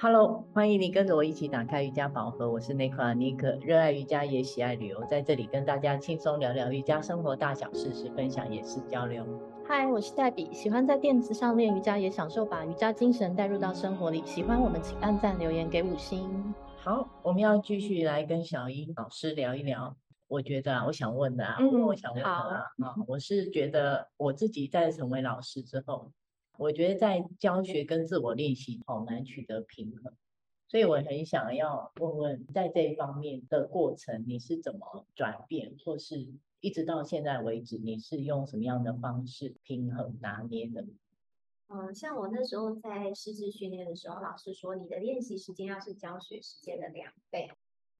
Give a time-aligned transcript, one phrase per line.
[0.00, 2.48] Hello，欢迎你跟着我一起打开瑜伽宝盒。
[2.48, 9.26] 我是内克阿尼克，热爱瑜伽也喜爱旅游，在这里跟大家轻松聊聊瑜伽生活大小事，是分享也是交流。
[9.66, 14.22] 嗨，我是黛比，喜欢在垫子上练瑜伽，也享受把瑜伽精神带入到生活里。
[14.24, 16.54] 喜欢我们，请按赞留言给五星。
[16.76, 19.96] 好，我们要继续来跟小英老师聊一聊。
[20.28, 26.12] 我觉得啊，我想问的啊，嗯，我想问的啊，啊，我是觉得我自己在成为老师之后。
[26.58, 30.12] 我觉得在教学跟自我练习好难取得平衡，
[30.66, 36.26] 所以我很想要问问，在这一方面的过程，你是怎么转变，或是
[36.60, 40.84] 一直到现在为止，你是用什么样的方式平衡拿捏的？
[41.68, 47.52] 嗯，像我那时候在师资训练的时候，老师说你的练习时间要是教学时间的两倍，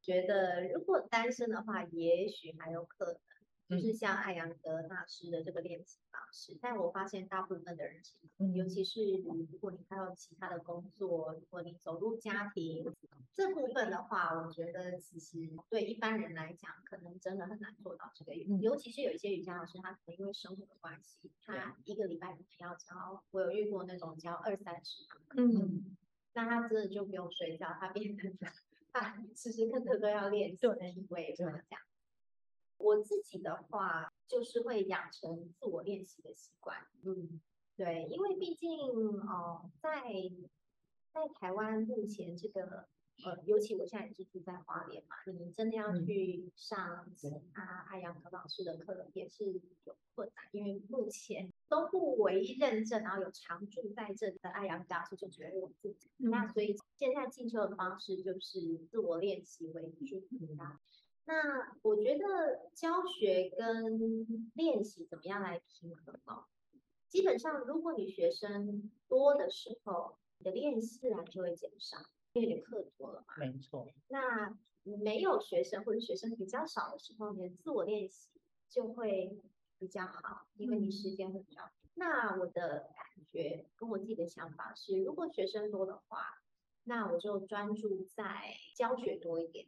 [0.03, 3.38] 觉得如果单身的话，也许还有可能。
[3.69, 8.03] 就是像艾扬格大师的这个练习方式，嗯，但我发现大部分的人，
[8.55, 12.95] 尤其是如果你还有其他的工作，如果你走入家庭
[13.35, 18.35] 这部分的话，我觉得其实对一般人来讲，可能真的很难做到这个。
[18.35, 25.97] 尤其是有一些瑜伽老师，他可能因为生活的关系，他一个礼拜可能要教，我有遇过那种教二三十堂课，嗯，
[26.33, 28.33] 那他真的就不用睡觉，他变成
[28.93, 31.63] 他时时刻刻都要练习，对，我也这样。
[32.79, 36.79] 我自己的话，就是会养成自我练习的习惯。
[37.05, 37.41] 嗯，
[37.77, 38.71] 对，因为毕竟
[39.29, 39.91] 哦，在
[41.13, 42.87] 在台湾目前这个
[43.25, 56.09] 呃，尤其我现在也是住在花莲嘛，你真的要去上其他艾扬格老师的课，也是有困难，因为目前都不唯一认证然后有常驻在这的艾扬格老师就只有我自己。
[56.19, 60.25] 嗯，那所以现在进修的方式就是自我练习为主。
[60.41, 60.57] 嗯
[61.29, 66.47] 那我觉得教学跟练习怎么样来平衡哦？
[67.11, 71.99] 基本上，如果你学生多的时候，你的练习自然就会减少，
[72.33, 73.35] 因为你课多了嘛。
[73.37, 73.87] 没错。
[74.09, 78.31] 那没有学生或者学生比较少的时候，你的自我练习
[78.71, 79.39] 就会
[79.79, 81.73] 比较好，因为你时间会比较多。
[81.93, 86.41] 那我的感觉跟我自己的想法是，如果学生多的话，
[86.85, 89.67] 那我就专注在教学多一点。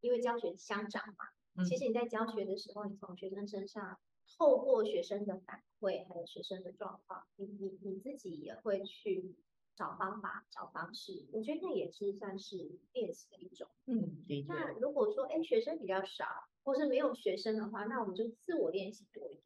[0.00, 3.98] 因为教学相长嘛，其实你在教学的时候，你从学生身上
[4.38, 9.34] 透过学生的反馈，还有学生的状况，你你你自己也会去
[9.74, 11.26] 找方法、找方式。
[11.32, 13.68] 我觉得那也是算是练习的一种。
[13.86, 16.24] 嗯，那如果说哎学生比较少，
[16.62, 19.44] 或是没有学生的话，那我们就自我练习多一点。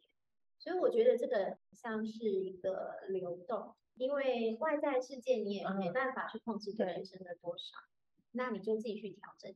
[0.58, 7.76] 所以我觉得这个像是一个流动，因为外在世界你也没办法去控制这学生的多少，
[8.32, 9.54] 那你就自己去调整。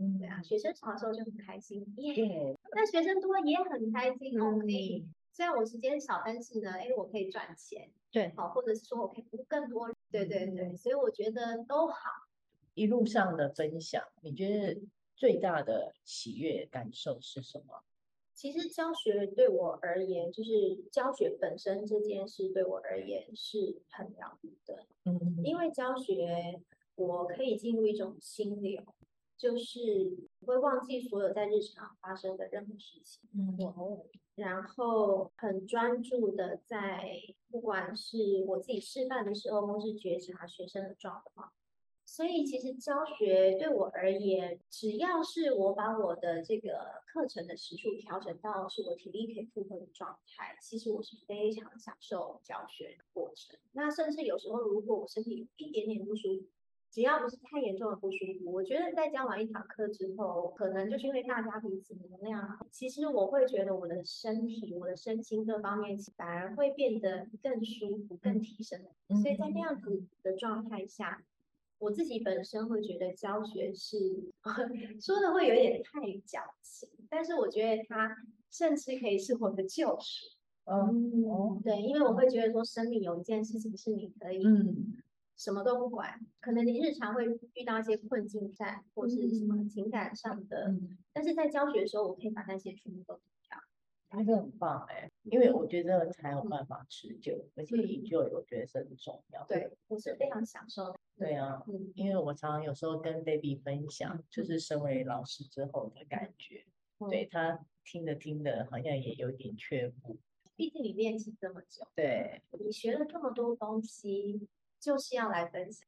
[0.00, 2.56] 嗯，对啊，学生少的时候就很开心，耶！
[2.72, 5.06] 那学生多也很开心哦，可以。
[5.32, 11.96] 虽然我时间少，但是呢，哎，我可以赚钱，对，好，或者是说我可以服务更多人，对对对，所以我觉得都好。
[12.74, 14.80] 一路上的分享，你觉得
[15.16, 17.82] 最大的喜悦感受是什么？
[18.34, 24.86] 其实教学对我而言，就是教学本身这件事对我而言是很疗愈的。
[25.06, 26.60] 嗯，因为教学
[26.94, 28.80] 我可以进入一种心流。
[29.38, 33.56] 就是会忘记所有在日常发生的任何事情，嗯，
[34.34, 37.08] 然后很专注的在，
[37.48, 41.52] 不管是我自己示范的时候，或是觉察学生的状况。
[42.04, 53.58] 所以其实教学对我而言，只要是我把我的这个课程的时数调整到是我体力可以负荷的状态，其实我是非常享受教学的过程。
[53.72, 56.46] 那甚至有时候，如果我身体有一点点不舒服，
[56.90, 68.80] 只要不是太严重的不舒服，我觉得在教完一堂课之后，可能就是因为大家彼此能量好，其实我会觉得我的身体、我的身心各方面反而会变得更舒服、更提升。
[69.22, 71.22] 所以在那样子的状态下，
[71.78, 73.98] 我自己本身会觉得教学是
[75.00, 78.16] 说的会有点太矫情，但是我觉得它
[78.50, 80.26] 甚至可以是我的救赎。
[80.64, 84.42] 嗯，对，因为我会觉得说，生命有一件事情是你可以。
[84.44, 84.96] 嗯
[85.38, 87.24] 什么都不管，可能你日常会
[87.54, 93.56] 遇到一些困境在，或是什么情感上的，嗯、但是在教学的时候，我可以把那些全部都掉。
[94.10, 99.44] 那个很棒哎、欸，因为我觉得才有办法持久，嗯、而且研究我觉得是很重要。
[99.46, 100.98] 对，我是非常享受的。
[101.16, 106.64] 对啊，嗯、因为我常常有时候跟 baby 分享，就是身为老师之后的感觉，
[106.98, 110.18] 嗯、对他听着听着好像也有点却步。
[110.56, 114.48] 毕竟你练习这么久，对，你学了这么多东西。
[114.80, 115.86] 就是要来分享，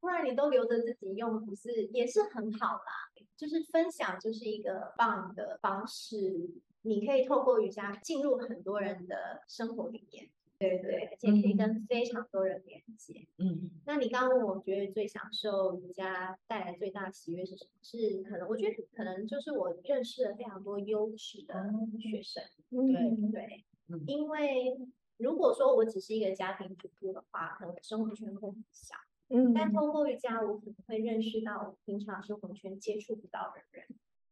[0.00, 3.10] 不然你都留着自己用，不是也是很好啦？
[3.36, 6.50] 就是分享就是一个棒的方式，
[6.82, 10.28] 你可以透过瑜伽进入很多人的生活里面。
[10.56, 13.26] 对对，而且可以跟非常多人连接。
[13.38, 17.70] 嗯，那你刚刚问我觉得最享受瑜伽带来最大喜悦是什么？
[17.82, 22.42] 是可能我觉得可能就是我认识了非常多优质的学生。
[22.70, 24.78] 嗯、对对，因为
[25.16, 28.96] 如果说我只是一个家庭主妇的话，可能生活圈会很小。
[29.28, 33.86] 嗯，但通过瑜伽，我可能会认识到平常生活圈接触不到的人。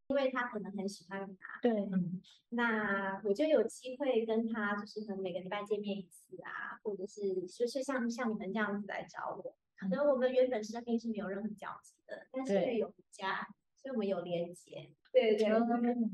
[0.08, 2.20] 因为他可能很喜欢他，对，嗯，
[2.50, 13.48] 那我就有机会跟他，就是可能每个礼拜见面一次啊，或者是就是像像你们这样子来找我，可能我们原本生命是没有任何交集的，但是因为有瑜伽，
[13.82, 15.52] 所以我们有连接，对对对，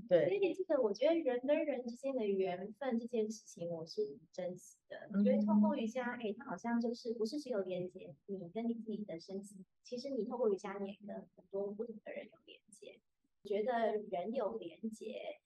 [0.08, 5.10] 对，所以这个我觉得人跟人之间的缘分这件事情，我是很珍惜的。
[5.12, 12.98] 我觉得透过瑜伽，哎，它好像就是不是只有连接你跟你自己的身体，其实你透过瑜伽，你也跟很多不同的人有连接。
[13.44, 15.38] 觉得人有连接，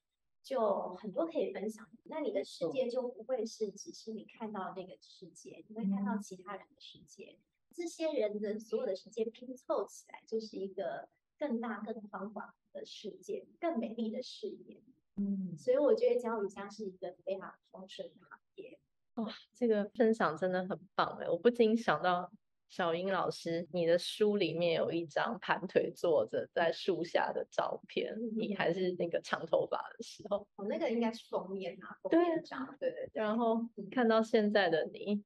[0.42, 1.88] 就很多可以分享。
[2.04, 7.36] 那你的世界就不会是只是你看到那个世界，你会看到其他人的世界。
[7.74, 11.08] 这些人的所有的世界拼凑起来，就是一个
[11.42, 14.80] 更大、更宽广的世界，更美丽的视野。
[15.16, 18.78] 嗯，所以我觉得教瑜伽是一个非常丰盛的行业。
[19.14, 21.28] 哇，这个分享真的很棒哎！
[21.28, 22.30] 我不禁想到。
[22.68, 33.10] 小英老师，你的书里面有一张盘腿坐着在树下的照片，嗯、你还是那个长头发的时候，哦，那个应该是封面啊，封面对，对对。
[33.12, 33.60] 然后
[33.90, 35.22] 看到现在的你，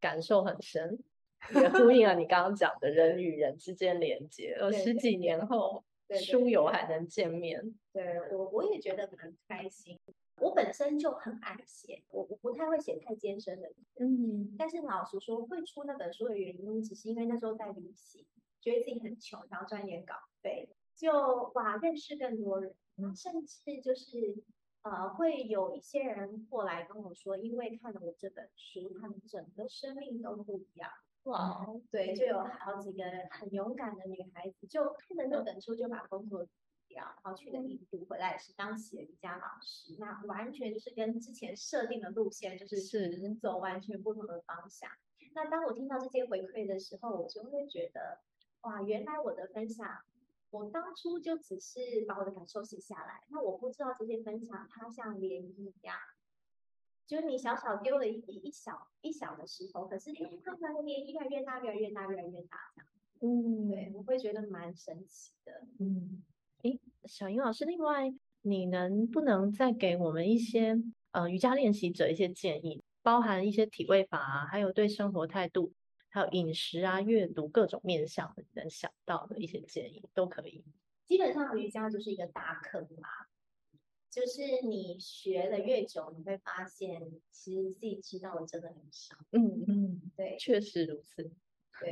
[0.00, 1.02] 感受很深，
[1.54, 4.56] 也呼应了你刚刚讲的人与人之间连接。
[4.60, 5.84] 而十几年后，
[6.20, 9.98] 书友还能见面，对我我也觉得蛮开心。
[10.40, 18.26] 我本身就很爱写，我我不太会写太艰深的，嗯，但是老实说，会出那本书的原因，只是因为那时候在旅行，
[18.60, 22.74] 觉得自己很穷，然后赚点稿费，就哇认识更多人，
[23.14, 24.42] 甚至就是
[24.82, 30.90] 呃会有一些人过来跟我说，因为看了我这本书，他们整个生命都不一样，
[31.24, 36.44] 哇，对，就有好几个很勇敢的女孩子，就看了那本书就把工作
[36.88, 37.04] 掉。
[37.24, 44.90] 然后去了印度，回来是当起了瑜伽老师，那完全就是跟之前设定的路线就是是走完全不同的方向。
[45.34, 48.20] 那当我听到这些回馈的时候，我就会觉得，
[48.62, 49.88] 哇，原来我的分享，
[50.50, 55.96] 我当初就只是把我的感受写下来，那我不知道这些分享它像涟漪一样，
[57.12, 62.88] 就是你小小丢了一一小一小的石头，可是它慢慢的涟漪越来越大，越来越大，越来越大，这样。
[63.20, 65.52] 嗯，对，我会觉得蛮神奇的。
[65.78, 66.22] 嗯。
[66.62, 68.10] 诶，小英老师，另外，
[68.40, 70.74] 你能不能再给我们一些
[71.10, 75.70] 呃瑜伽练习者一些建议，包含一些体位法啊，还有对生活态度，
[76.08, 80.64] 还有饮食啊、阅读各种面向的，你能想到的一些建议都可以。
[81.04, 83.08] 基本上瑜伽就是一个大坑嘛，
[84.12, 89.16] 就是你学的越久，你会发现其实自己知道的真的很少。
[89.32, 91.32] 嗯嗯，对，确实如此。
[91.80, 91.90] 对，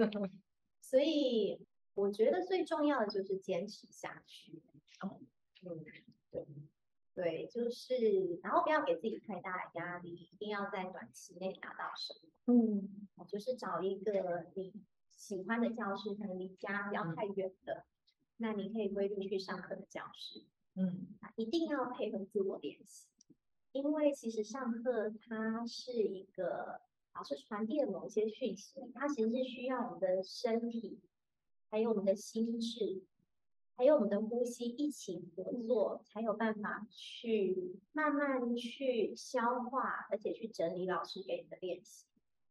[0.80, 1.66] 所以。
[1.94, 4.62] 我觉得最重要的就是坚持下去。
[5.00, 5.20] 哦，
[5.62, 5.84] 嗯，
[6.30, 6.46] 对，
[7.14, 12.30] 对，就是，然后不要给自己太大的压力，一定要在短期内达到什么。
[12.46, 14.72] 嗯，就是找一个你
[15.14, 17.84] 喜欢的教室，可能离家不要太远的，嗯、
[18.38, 20.46] 那你可以规律去上课的教室。
[20.80, 21.06] 嗯，
[21.36, 23.06] 一定要配合自我练习，
[23.72, 26.80] 因为其实上课它是一个
[27.14, 30.98] 老师传递的某一些讯息，它其实是需要我们的身体。
[31.72, 33.04] 还有我们的心智，
[33.76, 42.06] 还有我们的呼吸一起合作，才有办法去慢慢去消化，而且去整理老师给你的练习。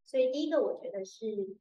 [0.05, 1.57] 所以第一个，我觉得是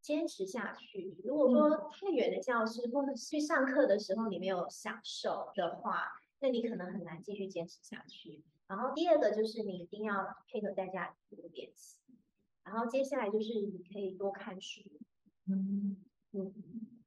[0.00, 1.16] 坚持下去。
[1.24, 6.08] 如果说太远的教室，或者去上课的时候你没有享受的话，
[6.40, 8.42] 那你可能很难继续坚持下去。
[8.66, 11.98] 然后第二个就是你一定要配合大家里做练习。
[12.64, 14.80] 然后接下来就是你可以多看书。
[15.46, 15.96] 嗯
[16.32, 16.54] 嗯。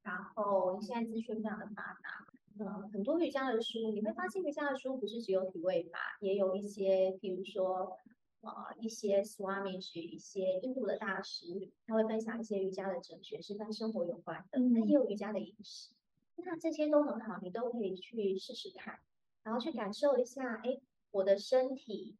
[0.04, 2.28] 然后现在资讯非常的发达，
[2.60, 7.98] 嗯，很多瑜伽的书，你会发现瑜伽的书不是只有体位法，也有一些，比如说，
[8.44, 14.60] 呃，一些 Swamish 一些印度的大师，他会分享一些瑜伽的哲学，是跟生活有关的。
[14.60, 15.92] 那也有瑜伽的饮食，
[16.36, 19.00] 那这些都很好，你都可以去试试看，
[19.44, 20.80] 然后去感受一下，哎，
[21.12, 22.16] 我的身体，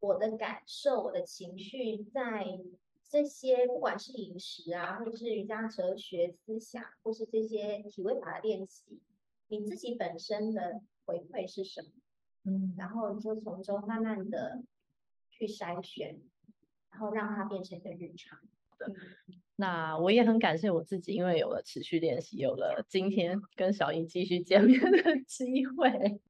[0.00, 2.60] 我的感受，我的情绪在。
[3.08, 9.00] 这些不管是饮食啊，或者是瑜伽哲学思想，或是这些体位法的练习，
[9.46, 11.88] 你自己本身的回馈是什么？
[12.42, 14.60] 嗯，然后你就从中慢慢的
[15.38, 16.18] 去筛选，
[16.90, 18.38] 然后让它变成一个日常。
[18.78, 18.92] 的，
[19.56, 26.20] 那我也很感谢我自己，因为有了持续练习，有了今天跟小英继续见面的 机会。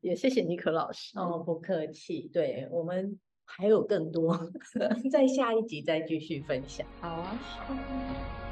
[0.00, 1.18] 也谢谢尼可老师。
[1.18, 2.28] 哦，不客气。
[2.32, 3.18] 对我们。
[3.48, 4.36] 还有更多，
[5.08, 6.84] 在下一集再继续分享。
[7.00, 8.45] 好啊。